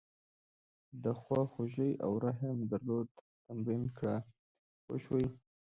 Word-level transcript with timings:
د 1.03 1.05
خواخوږۍ 1.21 1.91
او 2.05 2.11
رحم 2.25 2.57
درلودل 2.71 3.15
تمرین 3.47 3.83
کړه 3.97 4.15
پوه 4.83 4.97
شوې!. 5.05 5.27